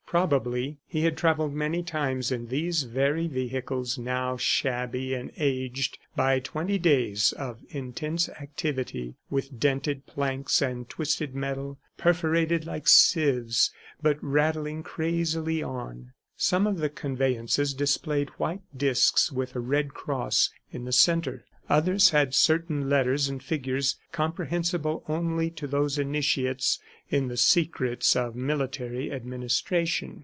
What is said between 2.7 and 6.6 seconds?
very vehicles, now shabby and aged by